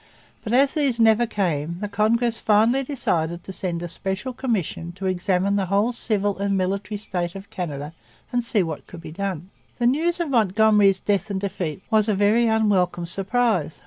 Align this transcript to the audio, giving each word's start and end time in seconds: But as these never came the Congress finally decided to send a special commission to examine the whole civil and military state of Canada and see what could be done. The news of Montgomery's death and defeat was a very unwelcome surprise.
But 0.43 0.51
as 0.51 0.73
these 0.73 0.99
never 0.99 1.27
came 1.27 1.77
the 1.79 1.87
Congress 1.87 2.39
finally 2.39 2.81
decided 2.81 3.43
to 3.43 3.53
send 3.53 3.83
a 3.83 3.87
special 3.87 4.33
commission 4.33 4.93
to 4.93 5.05
examine 5.05 5.57
the 5.57 5.67
whole 5.67 5.91
civil 5.91 6.39
and 6.39 6.57
military 6.57 6.97
state 6.97 7.35
of 7.35 7.51
Canada 7.51 7.93
and 8.33 8.43
see 8.43 8.63
what 8.63 8.87
could 8.87 9.01
be 9.01 9.11
done. 9.11 9.51
The 9.77 9.85
news 9.85 10.19
of 10.19 10.31
Montgomery's 10.31 11.01
death 11.01 11.29
and 11.29 11.39
defeat 11.39 11.83
was 11.91 12.09
a 12.09 12.15
very 12.15 12.47
unwelcome 12.47 13.05
surprise. 13.05 13.79